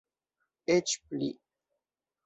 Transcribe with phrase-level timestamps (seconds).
[0.77, 1.31] Eĉ pli.